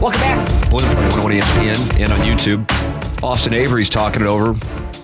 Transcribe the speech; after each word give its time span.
Welcome 0.00 0.20
back. 0.20 0.46
Blue 0.70 0.84
101 0.86 1.32
ESPN 1.32 2.00
and 2.00 2.12
on 2.12 2.18
YouTube. 2.20 3.22
Austin 3.22 3.54
Avery's 3.54 3.88
talking 3.88 4.22
it 4.22 4.26
over. 4.26 4.54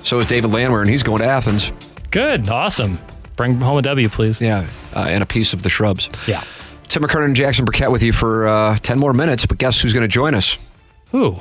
So 0.05 0.19
is 0.19 0.27
David 0.27 0.51
Landwehr, 0.51 0.81
and 0.81 0.91
he's 0.91 1.03
going 1.03 1.19
to 1.19 1.25
Athens. 1.27 1.73
Good. 2.11 2.49
Awesome. 2.49 2.99
Bring 3.37 3.57
home 3.61 3.79
a 3.79 3.83
W, 3.83 4.09
please. 4.09 4.41
Yeah, 4.41 4.67
uh, 4.95 5.07
and 5.09 5.23
a 5.23 5.27
piece 5.27 5.53
of 5.53 5.63
the 5.63 5.71
shrubs. 5.71 6.11
Yeah. 6.27 6.45
Tim 6.89 7.03
McKernan 7.03 7.27
and 7.27 7.37
Jackson 7.37 7.65
Burkett 7.65 7.91
with 7.91 8.03
you 8.03 8.13
for 8.13 8.49
uh, 8.49 8.77
10 8.83 8.99
more 8.99 9.13
minutes, 9.15 9.47
but 9.47 9.59
guess 9.59 9.81
who's 9.81 9.93
going 9.93 10.03
to 10.03 10.09
join 10.09 10.35
us? 10.35 10.59
Who? 11.13 11.37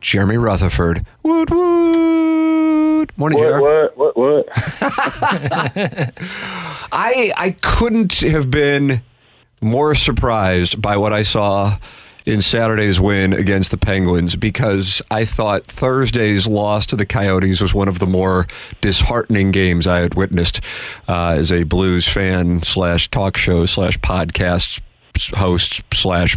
Jeremy 0.00 0.36
Rutherford. 0.36 1.06
Woot, 1.22 1.50
woot. 1.50 3.10
Morning, 3.16 3.38
What, 3.38 3.48
Jer. 3.48 3.60
what, 3.94 3.96
what, 3.96 4.16
what? 4.16 4.46
I, 6.92 7.32
I 7.36 7.56
couldn't 7.62 8.14
have 8.20 8.50
been 8.50 9.02
more 9.60 9.94
surprised 9.94 10.80
by 10.82 10.96
what 10.96 11.12
I 11.12 11.22
saw 11.22 11.78
in 12.28 12.42
Saturday's 12.42 13.00
win 13.00 13.32
against 13.32 13.70
the 13.70 13.78
Penguins 13.78 14.36
because 14.36 15.00
I 15.10 15.24
thought 15.24 15.64
Thursday's 15.64 16.46
loss 16.46 16.84
to 16.86 16.96
the 16.96 17.06
Coyotes 17.06 17.60
was 17.60 17.72
one 17.72 17.88
of 17.88 18.00
the 18.00 18.06
more 18.06 18.46
disheartening 18.82 19.50
games 19.50 19.86
I 19.86 20.00
had 20.00 20.14
witnessed 20.14 20.60
uh, 21.08 21.36
as 21.38 21.50
a 21.50 21.62
Blues 21.62 22.06
fan 22.06 22.62
slash 22.62 23.10
talk 23.10 23.38
show 23.38 23.64
slash 23.64 23.98
podcast 24.00 24.82
host 25.34 25.82
slash 25.92 26.36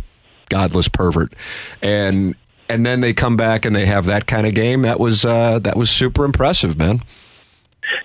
godless 0.50 0.88
pervert, 0.88 1.34
and 1.82 2.36
and 2.70 2.86
then 2.86 3.02
they 3.02 3.14
come 3.14 3.36
back 3.36 3.66
and 3.66 3.76
they 3.76 3.86
have 3.86 4.06
that 4.06 4.28
kind 4.28 4.48
of 4.48 4.54
game. 4.54 4.84
That 4.84 5.00
was 5.00 5.26
uh, 5.26 5.60
that 5.60 5.76
was 5.76 5.90
super 5.90 6.24
impressive, 6.24 6.78
man. 6.78 7.04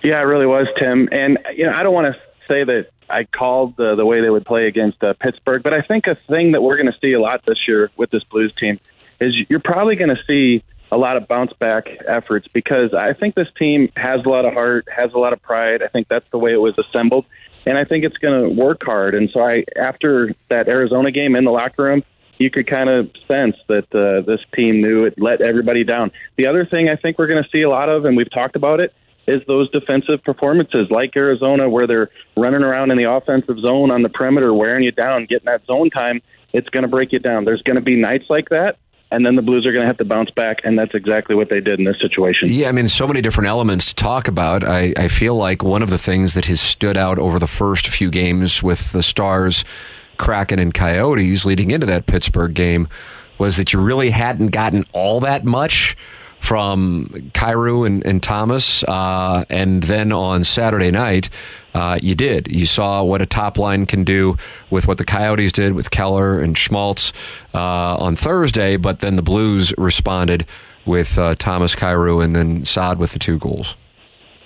Yeah, 0.03 0.19
it 0.19 0.25
really 0.25 0.45
was, 0.45 0.67
Tim. 0.81 1.07
And 1.11 1.39
you 1.55 1.65
know, 1.65 1.73
I 1.73 1.83
don't 1.83 1.93
want 1.93 2.13
to 2.13 2.21
say 2.49 2.65
that 2.65 2.89
I 3.09 3.23
called 3.25 3.77
the 3.77 3.95
the 3.95 4.05
way 4.05 4.21
they 4.21 4.29
would 4.29 4.45
play 4.45 4.67
against 4.67 5.03
uh, 5.03 5.13
Pittsburgh, 5.19 5.63
but 5.63 5.73
I 5.73 5.81
think 5.81 6.07
a 6.07 6.17
thing 6.27 6.51
that 6.51 6.61
we're 6.61 6.77
going 6.77 6.91
to 6.91 6.99
see 7.01 7.13
a 7.13 7.21
lot 7.21 7.45
this 7.45 7.67
year 7.67 7.89
with 7.97 8.11
this 8.11 8.23
Blues 8.25 8.53
team 8.59 8.79
is 9.19 9.35
you're 9.49 9.59
probably 9.59 9.95
going 9.95 10.09
to 10.09 10.23
see 10.27 10.63
a 10.91 10.97
lot 10.97 11.17
of 11.17 11.27
bounce 11.27 11.51
back 11.59 11.87
efforts 12.07 12.47
because 12.53 12.93
I 12.93 13.13
think 13.13 13.35
this 13.35 13.47
team 13.57 13.89
has 13.95 14.21
a 14.25 14.29
lot 14.29 14.47
of 14.47 14.53
heart, 14.53 14.87
has 14.95 15.11
a 15.13 15.17
lot 15.17 15.33
of 15.33 15.41
pride. 15.41 15.81
I 15.83 15.87
think 15.87 16.07
that's 16.07 16.25
the 16.31 16.37
way 16.37 16.51
it 16.51 16.61
was 16.61 16.75
assembled, 16.77 17.25
and 17.65 17.77
I 17.77 17.83
think 17.83 18.03
it's 18.03 18.17
going 18.17 18.43
to 18.43 18.61
work 18.61 18.81
hard. 18.83 19.15
And 19.15 19.29
so, 19.33 19.41
I 19.41 19.63
after 19.79 20.33
that 20.49 20.67
Arizona 20.67 21.11
game 21.11 21.35
in 21.35 21.43
the 21.43 21.51
locker 21.51 21.83
room, 21.83 22.03
you 22.37 22.49
could 22.49 22.67
kind 22.67 22.89
of 22.89 23.09
sense 23.27 23.55
that 23.67 23.93
uh, 23.93 24.25
this 24.25 24.39
team 24.55 24.81
knew 24.81 25.05
it 25.05 25.15
let 25.17 25.41
everybody 25.41 25.83
down. 25.83 26.11
The 26.37 26.47
other 26.47 26.65
thing 26.65 26.89
I 26.89 26.95
think 26.95 27.17
we're 27.17 27.27
going 27.27 27.43
to 27.43 27.49
see 27.49 27.63
a 27.63 27.69
lot 27.69 27.89
of, 27.89 28.05
and 28.05 28.15
we've 28.15 28.31
talked 28.31 28.55
about 28.55 28.81
it, 28.81 28.93
is 29.27 29.41
those 29.47 29.69
defensive 29.71 30.23
performances 30.23 30.87
like 30.89 31.15
Arizona, 31.15 31.69
where 31.69 31.85
they're 31.85 32.09
running 32.35 32.63
around 32.63 32.91
in 32.91 32.97
the 32.97 33.11
offensive 33.11 33.59
zone 33.59 33.91
on 33.91 34.01
the 34.01 34.09
perimeter, 34.09 34.53
wearing 34.53 34.83
you 34.83 34.91
down, 34.91 35.25
getting 35.25 35.45
that 35.45 35.65
zone 35.65 35.89
time. 35.89 36.21
It's 36.53 36.69
going 36.69 36.83
to 36.83 36.87
break 36.87 37.11
you 37.11 37.19
down. 37.19 37.43
There's 37.43 37.61
going 37.61 37.75
to 37.75 37.81
be 37.81 37.97
nights 37.97 38.25
like 38.29 38.49
that, 38.49 38.77
and 39.11 39.25
then 39.25 39.35
the 39.35 39.41
Blues 39.41 39.65
are 39.65 39.71
going 39.71 39.81
to 39.81 39.87
have 39.87 39.97
to 39.97 40.05
bounce 40.05 40.31
back, 40.31 40.59
and 40.63 40.79
that's 40.79 40.93
exactly 40.93 41.35
what 41.35 41.49
they 41.49 41.59
did 41.59 41.77
in 41.77 41.85
this 41.85 41.99
situation. 42.01 42.49
Yeah, 42.49 42.69
I 42.69 42.71
mean, 42.71 42.87
so 42.87 43.05
many 43.05 43.21
different 43.21 43.49
elements 43.49 43.85
to 43.87 43.95
talk 43.95 44.29
about. 44.29 44.63
I, 44.63 44.93
I 44.97 45.09
feel 45.09 45.35
like 45.35 45.61
one 45.61 45.83
of 45.83 45.89
the 45.89 45.97
things 45.97 46.33
that 46.33 46.45
has 46.45 46.61
stood 46.61 46.95
out 46.95 47.19
over 47.19 47.37
the 47.37 47.47
first 47.47 47.87
few 47.87 48.09
games 48.09 48.63
with 48.63 48.93
the 48.93 49.03
Stars, 49.03 49.65
Kraken, 50.17 50.57
and 50.57 50.73
Coyotes 50.73 51.43
leading 51.43 51.71
into 51.71 51.85
that 51.85 52.05
Pittsburgh 52.05 52.53
game 52.53 52.87
was 53.37 53.57
that 53.57 53.73
you 53.73 53.79
really 53.79 54.09
hadn't 54.09 54.47
gotten 54.47 54.83
all 54.93 55.19
that 55.19 55.45
much 55.45 55.95
from 56.39 57.09
Kyrou 57.33 57.85
and, 57.85 58.05
and 58.05 58.21
Thomas. 58.23 58.83
Uh, 58.83 59.45
and 59.49 59.83
then 59.83 60.11
on 60.11 60.43
Saturday 60.43 60.91
night, 60.91 61.29
uh, 61.73 61.99
you 62.01 62.15
did. 62.15 62.47
You 62.47 62.65
saw 62.65 63.03
what 63.03 63.21
a 63.21 63.25
top 63.25 63.57
line 63.57 63.85
can 63.85 64.03
do 64.03 64.37
with 64.69 64.87
what 64.87 64.97
the 64.97 65.05
Coyotes 65.05 65.51
did 65.51 65.73
with 65.73 65.91
Keller 65.91 66.39
and 66.39 66.57
Schmaltz 66.57 67.13
uh, 67.53 67.97
on 67.97 68.15
Thursday, 68.15 68.77
but 68.77 68.99
then 68.99 69.15
the 69.15 69.21
Blues 69.21 69.73
responded 69.77 70.45
with 70.85 71.17
uh, 71.17 71.35
Thomas 71.35 71.75
Kyrou 71.75 72.23
and 72.23 72.35
then 72.35 72.65
Saad 72.65 72.97
with 72.97 73.11
the 73.11 73.19
two 73.19 73.37
goals. 73.37 73.75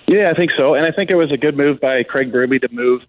Yeah, 0.07 0.29
I 0.29 0.33
think 0.33 0.51
so. 0.57 0.73
And 0.73 0.85
I 0.85 0.91
think 0.91 1.09
it 1.09 1.15
was 1.15 1.31
a 1.31 1.37
good 1.37 1.55
move 1.55 1.79
by 1.79 2.03
Craig 2.03 2.33
Berube 2.33 2.59
to 2.61 2.69
move 2.73 3.01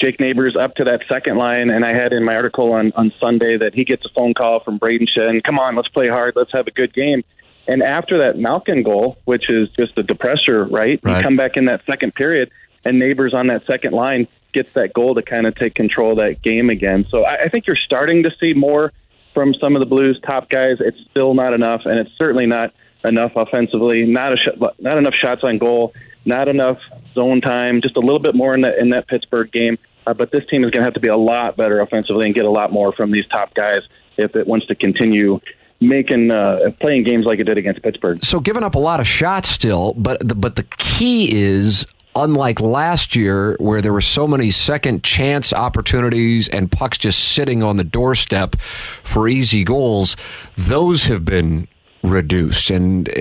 Jake 0.00 0.18
Neighbors 0.20 0.56
up 0.58 0.76
to 0.76 0.84
that 0.84 1.00
second 1.10 1.36
line. 1.36 1.68
And 1.68 1.84
I 1.84 1.92
had 1.92 2.12
in 2.12 2.24
my 2.24 2.36
article 2.36 2.72
on, 2.72 2.92
on 2.94 3.12
Sunday 3.20 3.58
that 3.58 3.74
he 3.74 3.84
gets 3.84 4.04
a 4.06 4.08
phone 4.16 4.32
call 4.32 4.60
from 4.60 4.78
Brayden 4.78 5.08
Schenn. 5.14 5.42
Come 5.42 5.58
on, 5.58 5.76
let's 5.76 5.88
play 5.88 6.08
hard. 6.08 6.34
Let's 6.36 6.52
have 6.52 6.66
a 6.66 6.70
good 6.70 6.94
game. 6.94 7.22
And 7.68 7.82
after 7.82 8.18
that 8.22 8.38
Malkin 8.38 8.82
goal, 8.82 9.18
which 9.26 9.50
is 9.50 9.68
just 9.78 9.96
a 9.98 10.02
depressor, 10.02 10.68
right? 10.70 10.98
Right. 11.02 11.18
You 11.18 11.22
come 11.22 11.36
back 11.36 11.52
in 11.56 11.66
that 11.66 11.82
second 11.86 12.14
period, 12.14 12.50
and 12.84 12.98
Neighbors 12.98 13.34
on 13.34 13.48
that 13.48 13.62
second 13.70 13.92
line 13.92 14.26
gets 14.54 14.70
that 14.74 14.94
goal 14.94 15.14
to 15.14 15.22
kind 15.22 15.46
of 15.46 15.54
take 15.54 15.74
control 15.74 16.12
of 16.12 16.18
that 16.18 16.42
game 16.42 16.70
again. 16.70 17.06
So 17.10 17.24
I, 17.24 17.44
I 17.44 17.48
think 17.50 17.66
you're 17.66 17.76
starting 17.76 18.24
to 18.24 18.30
see 18.40 18.54
more 18.54 18.92
from 19.34 19.54
some 19.54 19.76
of 19.76 19.80
the 19.80 19.86
Blues 19.86 20.18
top 20.26 20.48
guys. 20.48 20.78
It's 20.80 20.98
still 21.10 21.34
not 21.34 21.54
enough, 21.54 21.82
and 21.84 21.98
it's 21.98 22.10
certainly 22.16 22.46
not 22.46 22.72
enough 23.04 23.32
offensively. 23.36 24.06
Not 24.06 24.32
a 24.32 24.36
sh- 24.36 24.58
not 24.78 24.96
enough 24.96 25.14
shots 25.14 25.42
on 25.44 25.58
goal. 25.58 25.92
Not 26.24 26.48
enough 26.48 26.78
zone 27.14 27.40
time. 27.40 27.80
Just 27.82 27.96
a 27.96 28.00
little 28.00 28.18
bit 28.18 28.34
more 28.34 28.54
in 28.54 28.62
that 28.62 28.78
in 28.78 28.90
that 28.90 29.08
Pittsburgh 29.08 29.52
game. 29.52 29.78
Uh, 30.06 30.14
but 30.14 30.30
this 30.32 30.40
team 30.50 30.64
is 30.64 30.70
going 30.70 30.80
to 30.80 30.84
have 30.84 30.94
to 30.94 31.00
be 31.00 31.08
a 31.08 31.16
lot 31.16 31.56
better 31.56 31.80
offensively 31.80 32.24
and 32.24 32.34
get 32.34 32.46
a 32.46 32.50
lot 32.50 32.72
more 32.72 32.92
from 32.94 33.10
these 33.12 33.26
top 33.26 33.52
guys 33.52 33.82
if 34.16 34.34
it 34.34 34.46
wants 34.46 34.66
to 34.66 34.74
continue 34.74 35.38
making 35.80 36.30
uh, 36.30 36.70
playing 36.80 37.04
games 37.04 37.24
like 37.24 37.38
it 37.38 37.44
did 37.44 37.58
against 37.58 37.82
Pittsburgh. 37.82 38.24
So 38.24 38.40
giving 38.40 38.62
up 38.62 38.74
a 38.74 38.78
lot 38.78 39.00
of 39.00 39.06
shots 39.06 39.48
still, 39.48 39.94
but 39.94 40.26
the, 40.26 40.34
but 40.34 40.56
the 40.56 40.64
key 40.64 41.34
is 41.34 41.86
unlike 42.16 42.60
last 42.60 43.14
year 43.14 43.56
where 43.60 43.80
there 43.80 43.92
were 43.92 44.00
so 44.00 44.26
many 44.26 44.50
second 44.50 45.04
chance 45.04 45.52
opportunities 45.52 46.48
and 46.48 46.70
pucks 46.70 46.98
just 46.98 47.32
sitting 47.32 47.62
on 47.62 47.76
the 47.76 47.84
doorstep 47.84 48.56
for 49.04 49.28
easy 49.28 49.62
goals, 49.62 50.16
those 50.56 51.04
have 51.04 51.24
been 51.24 51.68
reduced. 52.02 52.70
And 52.70 53.08
uh, 53.08 53.12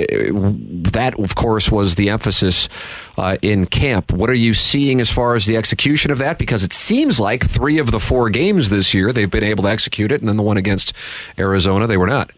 that 0.92 1.20
of 1.20 1.36
course 1.36 1.72
was 1.72 1.96
the 1.96 2.10
emphasis 2.10 2.70
uh, 3.18 3.38
in 3.42 3.66
camp. 3.66 4.12
What 4.12 4.30
are 4.30 4.36
you 4.36 4.54
seeing 4.54 5.00
as 5.00 5.12
far 5.12 5.36
as 5.36 5.46
the 5.46 5.58
execution 5.58 6.10
of 6.10 6.18
that? 6.20 6.40
Because 6.40 6.64
it 6.64 6.74
seems 6.74 7.20
like 7.20 7.48
three 7.48 7.78
of 7.78 7.92
the 7.92 8.00
four 8.00 8.30
games 8.30 8.70
this 8.70 8.94
year 8.94 9.14
they've 9.14 9.30
been 9.30 9.44
able 9.44 9.64
to 9.64 9.70
execute 9.70 10.12
it 10.12 10.22
and 10.22 10.30
then 10.30 10.38
the 10.38 10.44
one 10.44 10.58
against 10.58 10.94
arizona 11.38 11.88
they 11.88 11.98
were 11.98 12.08
not 12.08 12.32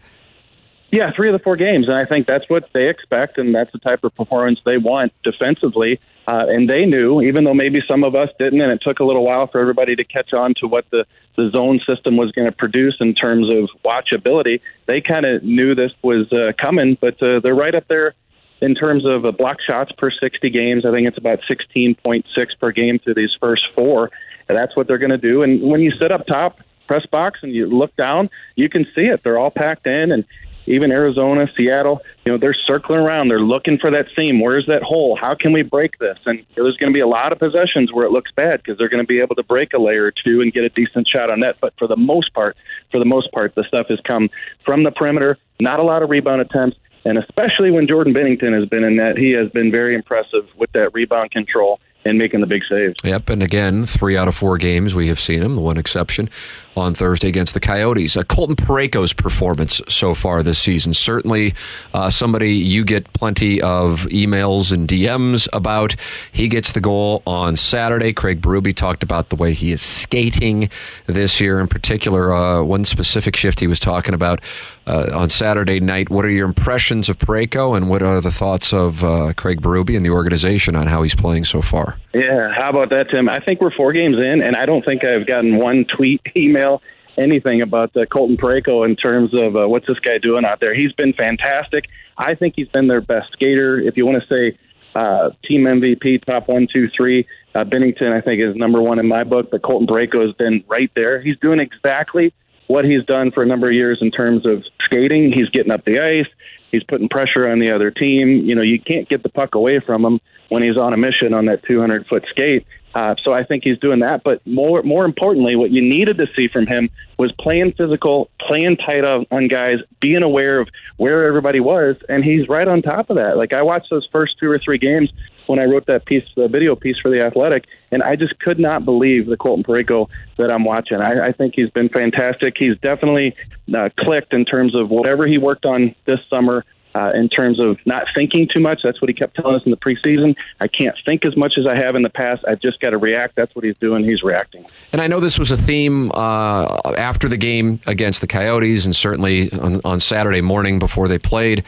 Yeah, 0.90 1.12
three 1.14 1.28
of 1.28 1.32
the 1.34 1.38
four 1.38 1.56
games, 1.56 1.86
and 1.86 1.96
I 1.96 2.04
think 2.04 2.26
that's 2.26 2.48
what 2.48 2.68
they 2.74 2.88
expect, 2.88 3.38
and 3.38 3.54
that's 3.54 3.70
the 3.70 3.78
type 3.78 4.02
of 4.02 4.14
performance 4.16 4.58
they 4.64 4.76
want 4.76 5.12
defensively. 5.22 6.00
Uh, 6.26 6.46
and 6.48 6.68
they 6.68 6.84
knew, 6.84 7.22
even 7.22 7.44
though 7.44 7.54
maybe 7.54 7.80
some 7.88 8.02
of 8.02 8.14
us 8.14 8.28
didn't, 8.38 8.60
and 8.60 8.72
it 8.72 8.80
took 8.82 8.98
a 8.98 9.04
little 9.04 9.24
while 9.24 9.46
for 9.46 9.60
everybody 9.60 9.94
to 9.96 10.04
catch 10.04 10.32
on 10.32 10.54
to 10.60 10.66
what 10.66 10.84
the 10.90 11.04
the 11.36 11.50
zone 11.54 11.80
system 11.86 12.16
was 12.16 12.32
going 12.32 12.46
to 12.46 12.52
produce 12.52 12.96
in 13.00 13.14
terms 13.14 13.48
of 13.54 13.70
watchability. 13.84 14.60
They 14.86 15.00
kind 15.00 15.24
of 15.24 15.42
knew 15.42 15.74
this 15.74 15.92
was 16.02 16.30
uh, 16.32 16.52
coming, 16.60 16.98
but 17.00 17.22
uh, 17.22 17.40
they're 17.40 17.54
right 17.54 17.74
up 17.74 17.86
there 17.88 18.14
in 18.60 18.74
terms 18.74 19.06
of 19.06 19.24
uh, 19.24 19.30
block 19.32 19.58
shots 19.60 19.92
per 19.92 20.10
60 20.10 20.50
games. 20.50 20.84
I 20.84 20.90
think 20.90 21.08
it's 21.08 21.16
about 21.16 21.40
16.6 21.48 22.24
per 22.60 22.72
game 22.72 22.98
through 22.98 23.14
these 23.14 23.34
first 23.40 23.62
four. 23.74 24.10
And 24.48 24.58
that's 24.58 24.76
what 24.76 24.86
they're 24.86 24.98
going 24.98 25.10
to 25.10 25.18
do. 25.18 25.42
And 25.42 25.62
when 25.62 25.80
you 25.80 25.92
sit 25.92 26.10
up 26.10 26.26
top, 26.26 26.58
press 26.88 27.06
box, 27.06 27.38
and 27.42 27.52
you 27.52 27.66
look 27.66 27.94
down, 27.96 28.28
you 28.56 28.68
can 28.68 28.84
see 28.94 29.02
it. 29.02 29.22
They're 29.22 29.38
all 29.38 29.52
packed 29.52 29.86
in, 29.86 30.10
and 30.10 30.24
even 30.70 30.92
Arizona, 30.92 31.46
Seattle, 31.56 32.00
you 32.24 32.32
know, 32.32 32.38
they're 32.38 32.54
circling 32.54 33.00
around. 33.00 33.28
They're 33.28 33.40
looking 33.40 33.78
for 33.78 33.90
that 33.90 34.06
seam. 34.16 34.40
Where's 34.40 34.66
that 34.66 34.82
hole? 34.82 35.18
How 35.20 35.34
can 35.34 35.52
we 35.52 35.62
break 35.62 35.98
this? 35.98 36.18
And 36.26 36.44
there's 36.54 36.76
going 36.76 36.92
to 36.92 36.96
be 36.96 37.00
a 37.00 37.06
lot 37.06 37.32
of 37.32 37.38
possessions 37.38 37.92
where 37.92 38.06
it 38.06 38.12
looks 38.12 38.30
bad 38.32 38.62
because 38.62 38.78
they're 38.78 38.88
going 38.88 39.02
to 39.02 39.06
be 39.06 39.20
able 39.20 39.34
to 39.36 39.42
break 39.42 39.72
a 39.74 39.78
layer 39.78 40.06
or 40.06 40.12
two 40.12 40.40
and 40.40 40.52
get 40.52 40.64
a 40.64 40.68
decent 40.68 41.08
shot 41.08 41.30
on 41.30 41.40
net. 41.40 41.56
But 41.60 41.74
for 41.78 41.88
the 41.88 41.96
most 41.96 42.32
part, 42.34 42.56
for 42.90 42.98
the 42.98 43.04
most 43.04 43.32
part, 43.32 43.54
the 43.54 43.64
stuff 43.64 43.86
has 43.88 43.98
come 44.06 44.30
from 44.64 44.84
the 44.84 44.92
perimeter. 44.92 45.38
Not 45.60 45.80
a 45.80 45.82
lot 45.84 46.02
of 46.02 46.10
rebound 46.10 46.40
attempts. 46.40 46.76
And 47.04 47.18
especially 47.18 47.70
when 47.70 47.88
Jordan 47.88 48.14
Binnington 48.14 48.58
has 48.58 48.68
been 48.68 48.84
in 48.84 48.96
that, 48.96 49.16
he 49.16 49.32
has 49.32 49.50
been 49.50 49.72
very 49.72 49.94
impressive 49.94 50.46
with 50.56 50.70
that 50.72 50.92
rebound 50.92 51.30
control 51.30 51.80
and 52.04 52.18
making 52.18 52.40
the 52.40 52.46
big 52.46 52.62
saves. 52.68 52.94
Yep, 53.04 53.28
and 53.30 53.42
again, 53.42 53.84
three 53.84 54.16
out 54.16 54.28
of 54.28 54.34
four 54.34 54.58
games 54.58 54.94
we 54.94 55.08
have 55.08 55.20
seen 55.20 55.42
him. 55.42 55.54
The 55.54 55.60
one 55.60 55.76
exception 55.76 56.30
on 56.76 56.94
Thursday 56.94 57.28
against 57.28 57.54
the 57.54 57.60
Coyotes. 57.60 58.16
Uh, 58.16 58.22
Colton 58.22 58.56
Parayko's 58.56 59.12
performance 59.12 59.80
so 59.88 60.14
far 60.14 60.42
this 60.42 60.58
season 60.58 60.94
certainly 60.94 61.54
uh, 61.92 62.10
somebody 62.10 62.54
you 62.54 62.84
get 62.84 63.12
plenty 63.12 63.60
of 63.60 64.02
emails 64.06 64.72
and 64.72 64.88
DMs 64.88 65.48
about. 65.52 65.96
He 66.32 66.48
gets 66.48 66.72
the 66.72 66.80
goal 66.80 67.22
on 67.26 67.56
Saturday. 67.56 68.12
Craig 68.12 68.40
Berube 68.40 68.74
talked 68.74 69.02
about 69.02 69.28
the 69.28 69.36
way 69.36 69.52
he 69.52 69.72
is 69.72 69.82
skating 69.82 70.70
this 71.06 71.40
year, 71.40 71.60
in 71.60 71.66
particular, 71.66 72.32
uh, 72.32 72.62
one 72.62 72.84
specific 72.84 73.36
shift 73.36 73.60
he 73.60 73.66
was 73.66 73.80
talking 73.80 74.14
about 74.14 74.40
uh, 74.86 75.10
on 75.12 75.28
Saturday 75.28 75.80
night. 75.80 76.10
What 76.10 76.24
are 76.24 76.30
your 76.30 76.46
impressions 76.46 77.08
of 77.08 77.18
Parayko, 77.18 77.76
and 77.76 77.88
what 77.88 78.02
are 78.02 78.20
the 78.20 78.30
thoughts 78.30 78.72
of 78.72 79.04
uh, 79.04 79.32
Craig 79.34 79.60
Berube 79.60 79.96
and 79.96 80.04
the 80.04 80.10
organization 80.10 80.76
on 80.76 80.86
how 80.86 81.02
he's 81.02 81.14
playing 81.14 81.44
so 81.44 81.62
far? 81.62 81.98
Yeah, 82.14 82.52
how 82.56 82.70
about 82.70 82.90
that, 82.90 83.06
Tim? 83.12 83.28
I 83.28 83.40
think 83.40 83.60
we're 83.60 83.74
four 83.74 83.92
games 83.92 84.16
in, 84.16 84.42
and 84.42 84.56
I 84.56 84.66
don't 84.66 84.84
think 84.84 85.04
I've 85.04 85.26
gotten 85.26 85.56
one 85.56 85.84
tweet, 85.96 86.20
email, 86.36 86.82
anything 87.18 87.62
about 87.62 87.96
uh, 87.96 88.06
Colton 88.06 88.36
Parayko 88.36 88.84
in 88.88 88.96
terms 88.96 89.30
of 89.34 89.56
uh, 89.56 89.68
what's 89.68 89.86
this 89.86 89.98
guy 90.00 90.18
doing 90.18 90.44
out 90.44 90.60
there. 90.60 90.74
He's 90.74 90.92
been 90.92 91.12
fantastic. 91.12 91.84
I 92.16 92.34
think 92.34 92.54
he's 92.56 92.68
been 92.68 92.88
their 92.88 93.00
best 93.00 93.32
skater. 93.32 93.78
If 93.78 93.96
you 93.96 94.06
want 94.06 94.22
to 94.22 94.26
say 94.28 94.58
uh, 94.94 95.30
team 95.46 95.64
MVP, 95.64 96.24
top 96.24 96.48
one, 96.48 96.66
two, 96.72 96.88
three, 96.96 97.26
uh, 97.54 97.64
Binnington, 97.64 98.12
I 98.12 98.20
think, 98.20 98.40
is 98.40 98.56
number 98.56 98.80
one 98.80 98.98
in 98.98 99.06
my 99.06 99.24
book, 99.24 99.50
but 99.50 99.62
Colton 99.62 99.86
Parayko 99.86 100.24
has 100.24 100.34
been 100.34 100.64
right 100.68 100.90
there. 100.94 101.20
He's 101.20 101.38
doing 101.38 101.60
exactly 101.60 102.32
what 102.70 102.84
he's 102.84 103.04
done 103.04 103.32
for 103.32 103.42
a 103.42 103.46
number 103.46 103.66
of 103.66 103.74
years 103.74 103.98
in 104.00 104.12
terms 104.12 104.46
of 104.46 104.62
skating. 104.84 105.32
He's 105.32 105.48
getting 105.50 105.72
up 105.72 105.84
the 105.84 105.98
ice. 105.98 106.32
He's 106.70 106.84
putting 106.84 107.08
pressure 107.08 107.50
on 107.50 107.58
the 107.58 107.72
other 107.72 107.90
team. 107.90 108.44
You 108.44 108.54
know, 108.54 108.62
you 108.62 108.80
can't 108.80 109.08
get 109.08 109.24
the 109.24 109.28
puck 109.28 109.56
away 109.56 109.80
from 109.84 110.04
him 110.04 110.20
when 110.50 110.62
he's 110.62 110.76
on 110.76 110.92
a 110.92 110.96
mission 110.96 111.34
on 111.34 111.46
that 111.46 111.64
200 111.64 112.06
foot 112.06 112.24
skate. 112.30 112.64
Uh, 112.94 113.14
so 113.22 113.32
I 113.32 113.44
think 113.44 113.62
he's 113.64 113.78
doing 113.78 114.00
that. 114.00 114.22
But 114.24 114.44
more 114.46 114.82
more 114.82 115.04
importantly, 115.04 115.56
what 115.56 115.70
you 115.70 115.80
needed 115.80 116.18
to 116.18 116.26
see 116.34 116.48
from 116.48 116.66
him 116.66 116.90
was 117.18 117.32
playing 117.38 117.72
physical, 117.72 118.30
playing 118.40 118.78
tight 118.78 119.04
on, 119.04 119.48
guys, 119.48 119.78
being 120.00 120.24
aware 120.24 120.60
of 120.60 120.68
where 120.96 121.26
everybody 121.26 121.60
was, 121.60 121.96
and 122.08 122.24
he's 122.24 122.48
right 122.48 122.66
on 122.66 122.82
top 122.82 123.10
of 123.10 123.16
that. 123.16 123.36
Like 123.36 123.52
I 123.54 123.62
watched 123.62 123.90
those 123.90 124.08
first 124.10 124.38
two 124.40 124.50
or 124.50 124.58
three 124.58 124.78
games 124.78 125.10
when 125.46 125.60
I 125.60 125.64
wrote 125.64 125.86
that 125.86 126.04
piece, 126.04 126.24
the 126.36 126.48
video 126.48 126.76
piece 126.76 126.96
for 127.00 127.10
the 127.10 127.22
Athletic, 127.22 127.66
and 127.90 128.02
I 128.02 128.16
just 128.16 128.38
could 128.38 128.58
not 128.58 128.84
believe 128.84 129.26
the 129.26 129.36
Colton 129.36 129.64
Parayko 129.64 130.08
that 130.38 130.52
I'm 130.52 130.64
watching. 130.64 130.98
I, 130.98 131.26
I 131.26 131.32
think 131.32 131.54
he's 131.56 131.70
been 131.70 131.88
fantastic. 131.88 132.54
He's 132.56 132.78
definitely 132.78 133.34
uh, 133.74 133.88
clicked 133.98 134.32
in 134.32 134.44
terms 134.44 134.74
of 134.74 134.90
whatever 134.90 135.26
he 135.26 135.38
worked 135.38 135.64
on 135.64 135.94
this 136.06 136.20
summer 136.28 136.64
uh, 136.94 137.12
in 137.14 137.28
terms 137.28 137.60
of 137.60 137.78
not 137.86 138.04
thinking 138.14 138.48
too 138.52 138.60
much. 138.60 138.80
That's 138.82 139.00
what 139.00 139.08
he 139.08 139.14
kept 139.14 139.36
telling 139.36 139.56
us 139.56 139.62
in 139.64 139.70
the 139.70 139.76
preseason. 139.76 140.34
I 140.60 140.68
can't 140.68 140.96
think 141.04 141.24
as 141.24 141.36
much 141.36 141.54
as 141.58 141.66
I 141.66 141.76
have 141.76 141.94
in 141.94 142.02
the 142.02 142.10
past. 142.10 142.44
I've 142.46 142.60
just 142.60 142.80
got 142.80 142.90
to 142.90 142.98
react. 142.98 143.36
That's 143.36 143.54
what 143.54 143.64
he's 143.64 143.76
doing. 143.80 144.04
He's 144.04 144.22
reacting. 144.22 144.66
And 144.92 145.00
I 145.00 145.06
know 145.06 145.20
this 145.20 145.38
was 145.38 145.50
a 145.50 145.56
theme 145.56 146.10
uh, 146.12 146.80
after 146.96 147.28
the 147.28 147.36
game 147.36 147.80
against 147.86 148.20
the 148.20 148.26
Coyotes, 148.26 148.84
and 148.84 148.94
certainly 148.94 149.52
on, 149.52 149.80
on 149.84 150.00
Saturday 150.00 150.40
morning 150.40 150.78
before 150.78 151.08
they 151.08 151.18
played 151.18 151.64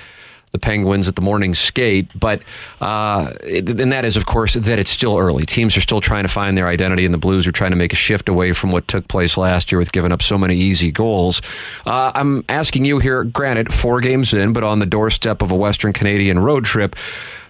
the 0.52 0.58
Penguins 0.58 1.08
at 1.08 1.16
the 1.16 1.22
morning 1.22 1.54
skate. 1.54 2.08
But 2.14 2.42
uh, 2.80 3.32
and 3.42 3.90
that 3.92 4.04
is, 4.04 4.16
of 4.16 4.26
course, 4.26 4.54
that 4.54 4.78
it's 4.78 4.90
still 4.90 5.18
early. 5.18 5.44
Teams 5.46 5.76
are 5.76 5.80
still 5.80 6.00
trying 6.00 6.24
to 6.24 6.28
find 6.28 6.56
their 6.56 6.68
identity, 6.68 7.04
and 7.04 7.12
the 7.12 7.18
Blues 7.18 7.46
are 7.46 7.52
trying 7.52 7.70
to 7.70 7.76
make 7.76 7.92
a 7.92 7.96
shift 7.96 8.28
away 8.28 8.52
from 8.52 8.70
what 8.70 8.86
took 8.86 9.08
place 9.08 9.36
last 9.36 9.72
year 9.72 9.78
with 9.78 9.92
giving 9.92 10.12
up 10.12 10.22
so 10.22 10.36
many 10.38 10.56
easy 10.56 10.90
goals. 10.90 11.40
Uh, 11.86 12.12
I'm 12.14 12.44
asking 12.48 12.84
you 12.84 12.98
here, 12.98 13.24
granted, 13.24 13.72
four 13.72 14.00
games 14.00 14.32
in, 14.32 14.52
but 14.52 14.62
on 14.62 14.78
the 14.78 14.86
doorstep 14.86 15.42
of 15.42 15.50
a 15.50 15.56
Western 15.56 15.92
Canadian 15.92 16.38
road 16.38 16.64
trip. 16.64 16.96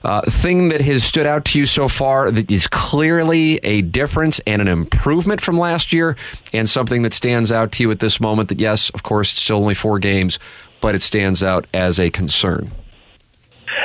Uh, 0.05 0.21
thing 0.23 0.69
that 0.69 0.81
has 0.81 1.05
stood 1.05 1.27
out 1.27 1.45
to 1.45 1.61
you 1.61 1.65
so 1.65 1.87
far 1.87 2.29
that 2.33 2.51
is 2.51 2.67
clearly 2.67 3.59
a 3.59 3.83
difference 3.83 4.41
and 4.49 4.61
an 4.61 4.67
improvement 4.67 5.41
from 5.41 5.57
last 5.57 5.93
year, 5.93 6.17
and 6.53 6.69
something 6.69 7.03
that 7.03 7.15
stands 7.15 7.53
out 7.53 7.71
to 7.71 7.85
you 7.85 7.91
at 7.93 8.01
this 8.01 8.21
moment 8.21 8.49
that, 8.49 8.59
yes, 8.59 8.91
of 8.91 9.05
course, 9.05 9.31
it's 9.31 9.41
still 9.41 9.59
only 9.59 9.75
four 9.75 10.01
games, 10.01 10.41
but 10.81 10.97
it 10.97 11.03
stands 11.03 11.41
out 11.45 11.69
as 11.73 12.01
a 12.01 12.11
concern. 12.11 12.73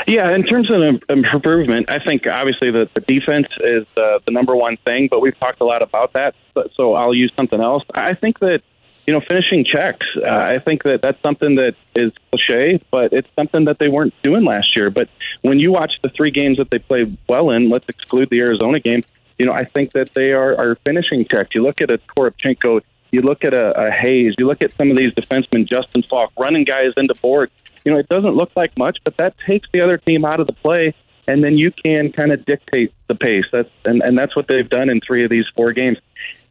Yeah, 0.08 0.34
in 0.34 0.44
terms 0.44 0.70
of 0.72 0.82
improvement, 1.10 1.92
I 1.92 2.00
think 2.04 2.24
obviously 2.32 2.72
the, 2.72 2.90
the 2.94 3.02
defense 3.02 3.48
is 3.60 3.86
uh, 3.98 4.20
the 4.26 4.32
number 4.32 4.56
one 4.56 4.78
thing, 4.86 5.08
but 5.12 5.22
we've 5.22 5.38
talked 5.40 5.62
a 5.62 5.66
lot 5.66 5.82
about 5.82 6.14
that. 6.14 6.36
But, 6.54 6.72
so 6.76 6.94
I'll 6.94 7.14
use 7.14 7.32
something 7.36 7.62
else. 7.62 7.84
I 7.94 8.14
think 8.14 8.40
that 8.40 8.62
you 9.06 9.14
know 9.14 9.22
finishing 9.28 9.66
checks. 9.66 10.06
Uh, 10.16 10.30
I 10.30 10.60
think 10.60 10.84
that 10.84 11.02
that's 11.02 11.22
something 11.22 11.56
that 11.56 11.76
is 11.96 12.12
cliche, 12.32 12.82
but 12.92 13.14
it's 13.14 13.30
something 13.36 13.66
that 13.66 13.80
they 13.80 13.90
weren't 13.90 14.14
doing 14.24 14.44
last 14.44 14.76
year. 14.76 14.90
But 14.90 15.10
when 15.42 15.60
you 15.60 15.72
watch 15.72 15.94
the 16.04 16.10
three 16.10 16.32
games 16.32 16.58
that 16.58 16.70
they 16.70 16.80
played 16.80 17.18
well 17.28 17.50
in, 17.52 17.70
let's 17.70 17.88
exclude 17.88 18.30
the 18.30 18.40
Arizona 18.40 18.80
game. 18.80 19.04
You 19.38 19.46
know, 19.46 19.54
I 19.54 19.66
think 19.66 19.94
that 19.94 20.10
they 20.16 20.32
are 20.32 20.56
are 20.58 20.76
finishing 20.84 21.26
checks. 21.30 21.50
You 21.54 21.64
look 21.64 21.82
at 21.82 21.90
a 21.90 22.00
Toropchenko, 22.16 22.82
you 23.12 23.22
look 23.22 23.44
at 23.44 23.54
a, 23.54 23.88
a 23.88 23.92
Hayes, 23.92 24.36
you 24.38 24.48
look 24.48 24.62
at 24.64 24.76
some 24.78 24.92
of 24.92 24.98
these 24.98 25.14
defensemen, 25.14 25.68
Justin 25.68 26.04
Faulk, 26.10 26.32
running 26.38 26.64
guys 26.64 26.92
into 26.98 27.16
board 27.16 27.50
you 27.88 27.94
know, 27.94 28.00
it 28.00 28.10
doesn't 28.10 28.36
look 28.36 28.52
like 28.58 28.78
much, 28.78 28.98
but 29.06 29.16
that 29.16 29.34
takes 29.48 29.70
the 29.72 29.80
other 29.80 29.98
team 29.98 30.26
out 30.26 30.42
of 30.42 30.48
the 30.48 30.52
play, 30.52 30.94
and 31.26 31.42
then 31.42 31.58
you 31.58 31.72
can 31.72 32.12
kind 32.12 32.34
of 32.34 32.44
dictate 32.44 32.94
the 33.08 33.16
pace. 33.16 33.46
That's 33.50 33.70
and, 33.86 34.02
and 34.02 34.20
that's 34.20 34.36
what 34.36 34.50
they've 34.50 34.70
done 34.70 34.90
in 34.90 35.00
three 35.00 35.24
of 35.24 35.30
these 35.30 35.46
four 35.56 35.72
games. 35.72 35.98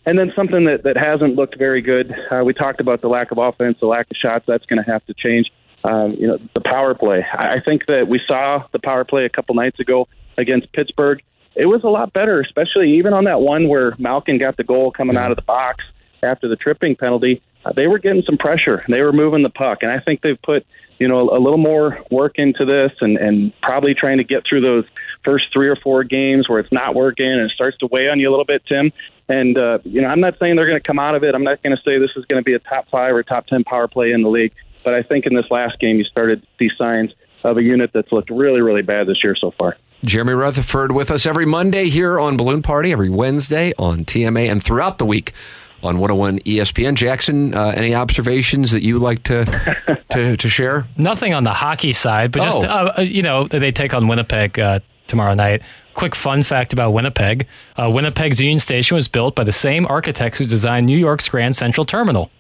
And 0.07 0.19
then 0.19 0.33
something 0.35 0.65
that, 0.65 0.85
that 0.85 0.97
hasn't 0.97 1.35
looked 1.35 1.59
very 1.59 1.83
good. 1.83 2.11
Uh, 2.31 2.43
we 2.43 2.55
talked 2.55 2.81
about 2.81 3.03
the 3.03 3.09
lack 3.09 3.33
of 3.33 3.39
offense, 3.39 3.77
the 3.81 3.87
lack 3.87 4.11
of 4.11 4.17
shots. 4.17 4.47
That's 4.49 4.65
going 4.65 4.83
to 4.83 4.91
have 4.91 5.05
to 5.05 5.15
change. 5.15 5.53
Um, 5.85 6.13
you 6.13 6.27
know, 6.27 6.39
the 6.55 6.63
power 6.63 6.95
play. 6.95 7.23
I 7.31 7.61
think 7.69 7.85
that 7.85 8.09
we 8.09 8.19
saw 8.27 8.67
the 8.73 8.79
power 8.79 9.05
play 9.05 9.27
a 9.27 9.29
couple 9.29 9.57
nights 9.57 9.79
ago 9.79 10.09
against 10.39 10.73
Pittsburgh. 10.73 11.21
It 11.55 11.67
was 11.67 11.85
a 11.85 11.89
lot 11.89 12.15
better, 12.15 12.41
especially 12.41 12.97
even 12.97 13.13
on 13.13 13.25
that 13.25 13.43
one 13.43 13.69
where 13.69 13.95
Malkin 13.99 14.39
got 14.39 14.57
the 14.57 14.65
goal 14.65 14.91
coming 14.91 15.19
out 15.19 15.33
of 15.33 15.37
the 15.37 15.43
box 15.43 15.85
after 16.23 16.49
the 16.49 16.57
tripping 16.57 16.97
penalty. 16.97 17.43
Uh, 17.65 17.73
they 17.73 17.87
were 17.87 17.99
getting 17.99 18.23
some 18.23 18.39
pressure. 18.39 18.85
They 18.89 19.03
were 19.03 19.13
moving 19.13 19.43
the 19.43 19.51
puck, 19.51 19.79
and 19.83 19.91
I 19.91 20.01
think 20.01 20.23
they've 20.23 20.41
put 20.41 20.65
you 20.99 21.09
know, 21.09 21.21
a 21.21 21.39
little 21.39 21.59
more 21.59 21.99
work 22.11 22.35
into 22.37 22.65
this 22.65 22.93
and, 23.01 23.17
and 23.17 23.53
probably 23.61 23.95
trying 23.95 24.19
to 24.19 24.25
get 24.25 24.45
through 24.49 24.63
those 24.63 24.85
first 25.25 25.47
three 25.53 25.69
or 25.69 25.77
four 25.77 26.05
games 26.05 26.49
where 26.49 26.59
it's 26.59 26.73
not 26.73 26.95
working 26.95 27.27
and 27.27 27.43
it 27.43 27.51
starts 27.51 27.77
to 27.79 27.89
weigh 27.91 28.09
on 28.09 28.19
you 28.19 28.29
a 28.29 28.31
little 28.31 28.45
bit, 28.45 28.63
Tim. 28.67 28.93
And, 29.29 29.59
uh, 29.59 29.79
you 29.85 30.01
know, 30.01 30.09
I'm 30.09 30.21
not 30.21 30.39
saying 30.39 30.57
they're 30.57 30.67
going 30.67 30.81
to 30.81 30.87
come 30.87 30.99
out 30.99 31.17
of 31.17 31.25
it. 31.25 31.35
I'm 31.35 31.43
not 31.43 31.63
going 31.63 31.77
to 31.77 31.83
say 31.83 31.99
this 31.99 32.11
is 32.17 32.25
going 32.27 32.41
to 32.41 32.45
be 32.45 32.55
a 32.55 32.59
top 32.61 32.89
five 32.91 33.15
or 33.15 33.23
top 33.23 33.47
10 33.47 33.65
power 33.65 33.89
play 33.89 34.13
in 34.13 34.23
the 34.23 34.29
league. 34.29 34.53
But 34.85 34.95
I 34.95 35.03
think 35.03 35.27
in 35.27 35.35
this 35.35 35.47
last 35.51 35.79
game, 35.81 35.97
you 35.99 36.05
started 36.05 36.43
to 36.43 36.49
see 36.59 36.71
signs 36.79 37.11
of 37.45 37.59
a 37.59 37.63
unit 37.63 37.91
that's 37.93 38.11
looked 38.13 38.31
really, 38.31 38.61
really 38.61 38.83
bad 38.83 39.07
this 39.07 39.23
year 39.23 39.37
so 39.39 39.51
far. 39.51 39.77
Jeremy 40.05 40.35
Rutherford 40.35 40.93
with 40.93 41.11
us 41.11 41.27
every 41.27 41.47
Monday 41.47 41.89
here 41.89 42.21
on 42.21 42.37
Balloon 42.37 42.63
Party, 42.63 42.93
every 42.93 43.11
Wednesday 43.11 43.73
on 43.79 44.05
TMA, 44.05 44.51
and 44.51 44.63
throughout 44.63 44.99
the 44.99 45.07
week 45.07 45.33
on 45.83 45.99
101 45.99 46.41
ESPN. 46.41 46.95
Jackson, 46.95 47.55
uh, 47.55 47.73
any 47.77 47.95
observations 47.95 48.71
that 48.73 48.83
you 48.83 48.99
like 48.99 49.23
to, 49.25 49.45
to, 50.11 50.37
to 50.37 50.49
share? 50.49 50.87
Nothing 50.97 51.35
on 51.35 51.45
the 51.45 51.53
hockey 51.53 51.93
side, 51.93 52.33
but 52.33 52.43
just, 52.43 52.59
oh. 52.59 52.93
uh, 52.97 53.01
you 53.01 53.23
know, 53.23 53.47
they 53.47 53.73
take 53.73 53.95
on 53.95 54.09
Winnipeg 54.09 54.59
uh, 54.59 54.81
tomorrow 55.07 55.35
night. 55.35 55.63
Quick 55.95 56.15
fun 56.15 56.43
fact 56.43 56.73
about 56.73 56.93
Winnipeg 56.93 57.47
uh, 57.77 57.91
Winnipeg's 57.91 58.41
Union 58.41 58.59
Station 58.59 58.95
was 58.95 59.09
built 59.09 59.35
by 59.35 59.45
the 59.45 59.53
same 59.53 59.87
architects 59.87 60.39
who 60.39 60.47
designed 60.47 60.87
New 60.87 60.99
York's 60.99 61.29
Grand 61.29 61.57
Central 61.57 61.85
Terminal. 61.85 62.31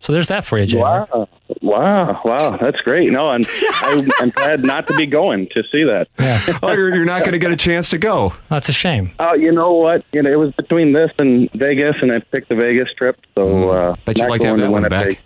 So 0.00 0.12
there's 0.12 0.28
that 0.28 0.44
for 0.44 0.58
you, 0.58 0.66
Jay. 0.66 0.78
Wow, 0.78 1.28
wow, 1.62 2.20
wow, 2.24 2.58
that's 2.60 2.80
great. 2.82 3.10
No, 3.10 3.28
I'm 3.28 3.42
I, 3.46 4.08
I'm 4.20 4.30
glad 4.30 4.62
not 4.62 4.86
to 4.88 4.94
be 4.94 5.06
going 5.06 5.48
to 5.54 5.62
see 5.72 5.84
that. 5.84 6.06
Yeah. 6.18 6.58
oh, 6.62 6.72
you're, 6.72 6.94
you're 6.94 7.04
not 7.04 7.20
going 7.20 7.32
to 7.32 7.38
get 7.38 7.50
a 7.50 7.56
chance 7.56 7.88
to 7.88 7.98
go. 7.98 8.34
That's 8.48 8.68
a 8.68 8.72
shame. 8.72 9.12
Oh, 9.18 9.34
you 9.34 9.50
know 9.52 9.72
what? 9.72 10.04
You 10.12 10.22
know, 10.22 10.30
it 10.30 10.38
was 10.38 10.52
between 10.54 10.92
this 10.92 11.10
and 11.18 11.50
Vegas, 11.52 11.96
and 12.02 12.12
I 12.12 12.20
picked 12.20 12.50
the 12.50 12.56
Vegas 12.56 12.88
trip. 12.96 13.18
So, 13.34 13.46
mm. 13.46 13.92
uh, 13.92 13.96
bet 14.04 14.18
you 14.18 14.28
like 14.28 14.42
to 14.42 14.48
have 14.48 14.58
that 14.58 14.70
one 14.70 14.88
back. 14.88 15.20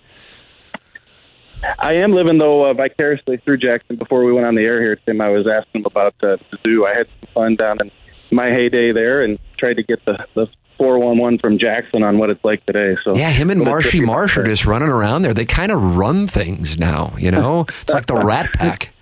I 1.79 1.95
am 1.95 2.13
living 2.13 2.39
though 2.39 2.71
uh, 2.71 2.75
vicariously 2.75 3.37
through 3.39 3.59
Jackson. 3.59 3.97
Before 3.97 4.25
we 4.25 4.33
went 4.33 4.47
on 4.47 4.55
the 4.55 4.63
air 4.63 4.81
here, 4.81 4.97
Tim, 4.97 5.21
I 5.21 5.29
was 5.29 5.47
asking 5.47 5.83
him 5.83 5.87
about 5.87 6.15
uh, 6.23 6.37
the 6.51 6.59
zoo. 6.63 6.87
I 6.87 6.95
had 6.95 7.07
some 7.21 7.29
fun 7.35 7.57
down 7.57 7.81
in 7.81 7.91
my 8.31 8.51
heyday 8.51 8.93
there, 8.93 9.23
and 9.23 9.39
tried 9.61 9.75
to 9.75 9.83
get 9.83 10.05
the 10.05 10.27
the 10.35 10.47
four 10.79 10.99
one 10.99 11.19
one 11.19 11.39
from 11.39 11.59
Jackson 11.59 12.03
on 12.03 12.19
what 12.19 12.31
it's 12.31 12.45
like 12.45 12.65
today. 12.67 12.97
So 13.05 13.15
yeah, 13.15 13.31
him 13.31 13.51
and 13.51 13.63
Marshy 13.63 14.01
Marsh 14.01 14.37
are 14.37 14.45
just 14.45 14.65
running 14.67 14.89
around 14.89 15.23
there. 15.23 15.35
They 15.35 15.45
kind 15.45 15.71
of 15.71 15.97
run 15.97 16.27
things 16.27 16.79
now. 16.79 17.15
You 17.19 17.31
know, 17.31 17.67
it's 17.83 17.93
like 17.93 18.07
the 18.07 18.17
Rat 18.17 18.53
Pack. 18.55 18.93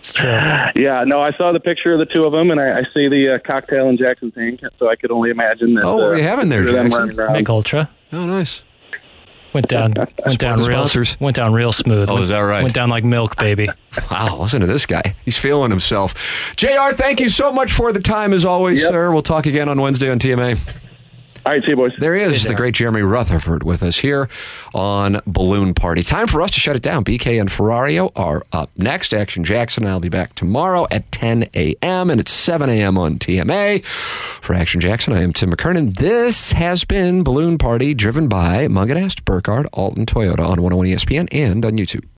It's 0.00 0.12
true. 0.12 0.30
Yeah, 0.30 1.04
no, 1.06 1.20
I 1.20 1.30
saw 1.36 1.52
the 1.52 1.60
picture 1.60 1.92
of 1.92 2.00
the 2.00 2.06
two 2.06 2.24
of 2.24 2.32
them, 2.32 2.50
and 2.50 2.60
I, 2.60 2.78
I 2.78 2.82
see 2.92 3.08
the 3.08 3.34
uh, 3.34 3.38
cocktail 3.46 3.88
in 3.88 3.96
Jackson's 3.96 4.34
hand, 4.34 4.60
so 4.78 4.88
I 4.88 4.96
could 4.96 5.12
only 5.12 5.30
imagine 5.30 5.74
that. 5.74 5.84
Oh, 5.84 5.96
what 5.96 6.06
are 6.06 6.16
you 6.16 6.24
uh, 6.24 6.28
having 6.28 6.48
there, 6.48 6.64
Jackson? 6.64 7.14
Mich 7.32 7.48
Ultra. 7.48 7.88
Oh, 8.12 8.26
nice. 8.26 8.64
Went 9.52 9.68
down, 9.68 9.94
went 10.26 10.38
down 10.38 10.58
real, 10.58 10.86
sponsors. 10.86 11.20
went 11.20 11.36
down 11.36 11.52
real 11.52 11.72
smooth. 11.72 12.08
Oh, 12.08 12.14
went, 12.14 12.24
is 12.24 12.28
that 12.30 12.40
right? 12.40 12.62
Went 12.62 12.74
down 12.74 12.88
like 12.88 13.04
milk, 13.04 13.36
baby. 13.36 13.68
wow, 14.10 14.38
listen 14.38 14.60
to 14.60 14.66
this 14.66 14.86
guy. 14.86 15.14
He's 15.24 15.36
feeling 15.36 15.70
himself. 15.70 16.14
Jr. 16.56 16.92
Thank 16.94 17.20
you 17.20 17.28
so 17.28 17.52
much 17.52 17.72
for 17.72 17.92
the 17.92 18.00
time, 18.00 18.32
as 18.32 18.44
always, 18.44 18.80
yep. 18.80 18.90
sir. 18.90 19.12
We'll 19.12 19.22
talk 19.22 19.46
again 19.46 19.68
on 19.68 19.80
Wednesday 19.80 20.10
on 20.10 20.18
TMA. 20.18 20.58
All 21.44 21.52
right, 21.52 21.62
see 21.64 21.70
you, 21.70 21.76
boys. 21.76 21.92
There 21.98 22.14
he 22.14 22.22
is, 22.22 22.44
the 22.44 22.54
great 22.54 22.74
Jeremy 22.74 23.02
Rutherford 23.02 23.64
with 23.64 23.82
us 23.82 23.98
here 23.98 24.28
on 24.74 25.20
Balloon 25.26 25.74
Party. 25.74 26.04
Time 26.04 26.28
for 26.28 26.40
us 26.40 26.52
to 26.52 26.60
shut 26.60 26.76
it 26.76 26.82
down. 26.82 27.02
BK 27.02 27.40
and 27.40 27.48
Ferrario 27.50 28.12
are 28.14 28.44
up 28.52 28.70
next. 28.76 29.12
Action 29.12 29.42
Jackson 29.42 29.82
and 29.82 29.90
I'll 29.90 29.98
be 29.98 30.08
back 30.08 30.36
tomorrow 30.36 30.86
at 30.92 31.10
10 31.10 31.48
a.m. 31.54 32.10
and 32.10 32.20
it's 32.20 32.30
7 32.30 32.70
a.m. 32.70 32.96
on 32.96 33.18
TMA. 33.18 33.84
For 33.84 34.54
Action 34.54 34.80
Jackson, 34.80 35.14
I 35.14 35.22
am 35.22 35.32
Tim 35.32 35.50
McKernan. 35.50 35.96
This 35.96 36.52
has 36.52 36.84
been 36.84 37.24
Balloon 37.24 37.58
Party 37.58 37.92
driven 37.92 38.28
by 38.28 38.68
Mungenast, 38.68 39.24
Burkhardt, 39.24 39.66
Alton 39.72 40.06
Toyota 40.06 40.48
on 40.48 40.62
101 40.62 40.86
ESPN 40.86 41.28
and 41.32 41.64
on 41.64 41.72
YouTube. 41.72 42.04